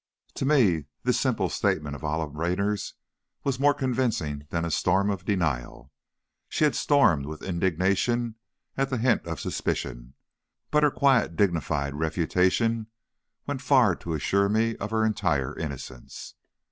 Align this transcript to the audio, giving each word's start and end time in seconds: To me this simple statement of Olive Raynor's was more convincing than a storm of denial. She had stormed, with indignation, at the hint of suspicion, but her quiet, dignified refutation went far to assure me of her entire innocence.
To 0.33 0.45
me 0.45 0.85
this 1.03 1.19
simple 1.19 1.47
statement 1.47 1.95
of 1.95 2.03
Olive 2.03 2.33
Raynor's 2.33 2.95
was 3.43 3.59
more 3.59 3.75
convincing 3.75 4.47
than 4.49 4.65
a 4.65 4.71
storm 4.71 5.11
of 5.11 5.25
denial. 5.25 5.91
She 6.49 6.63
had 6.63 6.75
stormed, 6.75 7.27
with 7.27 7.43
indignation, 7.43 8.33
at 8.75 8.89
the 8.89 8.97
hint 8.97 9.27
of 9.27 9.39
suspicion, 9.39 10.15
but 10.71 10.81
her 10.81 10.89
quiet, 10.89 11.35
dignified 11.35 11.93
refutation 11.93 12.87
went 13.45 13.61
far 13.61 13.95
to 13.97 14.15
assure 14.15 14.49
me 14.49 14.75
of 14.77 14.89
her 14.89 15.05
entire 15.05 15.55
innocence. 15.55 16.33